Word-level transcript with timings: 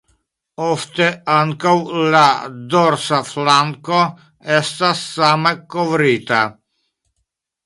Ofte 0.67 1.09
ankaŭ 1.33 1.73
la 2.15 2.23
dorsa 2.71 3.19
flanko 3.27 4.01
estas 4.57 5.05
same 5.19 5.55
kovrita. 5.77 6.43